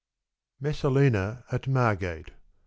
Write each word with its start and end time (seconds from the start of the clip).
MESSALINA 0.59 1.43
AT 1.51 1.67
MARGATE. 1.67 2.31